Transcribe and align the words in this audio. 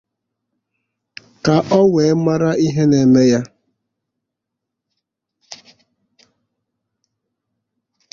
ka 1.45 1.55
o 1.79 1.81
wee 1.93 2.13
mara 2.25 2.51
ihe 2.65 2.83
na-eme 2.89 3.23
ya 3.31 3.41